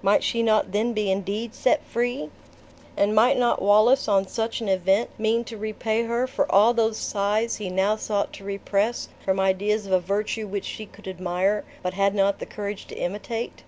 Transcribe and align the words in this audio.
Might 0.00 0.24
she 0.24 0.42
not 0.42 0.72
then 0.72 0.94
be 0.94 1.10
indeed 1.10 1.54
set 1.54 1.84
free? 1.84 2.30
And 2.96 3.14
might 3.14 3.36
not 3.36 3.60
Wallace, 3.60 4.08
on 4.08 4.26
such 4.26 4.62
an 4.62 4.68
event, 4.70 5.10
mean 5.18 5.44
to 5.44 5.58
repay 5.58 6.04
her 6.04 6.26
for 6.26 6.50
all 6.50 6.72
those 6.72 6.96
sighs 6.96 7.56
he 7.56 7.68
now 7.68 7.96
sought 7.96 8.32
to 8.32 8.44
repress 8.44 9.10
from 9.22 9.38
ideas 9.38 9.84
of 9.84 9.92
a 9.92 10.00
virtue 10.00 10.46
which 10.46 10.64
she 10.64 10.86
could 10.86 11.06
admire, 11.06 11.64
but 11.82 11.92
had 11.92 12.14
not 12.14 12.38
the 12.38 12.46
courage 12.46 12.86
to 12.86 12.94
imitate? 12.96 13.62